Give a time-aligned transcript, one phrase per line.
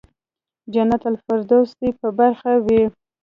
[0.73, 2.83] جنت الفردوس دې په برخه وي.